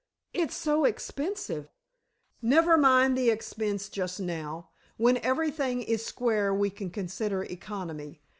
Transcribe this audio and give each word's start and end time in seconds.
"It's 0.33 0.55
so 0.55 0.83
expensive." 0.85 1.67
"Never 2.41 2.75
mind 2.75 3.15
the 3.15 3.29
expense, 3.29 3.87
just 3.87 4.19
now. 4.19 4.71
When 4.97 5.17
everything 5.17 5.83
is 5.83 6.03
square 6.03 6.51
we 6.55 6.71
can 6.71 6.89
consider 6.89 7.43
economy. 7.43 8.19